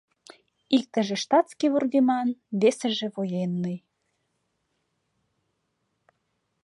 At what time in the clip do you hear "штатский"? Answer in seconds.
1.23-1.71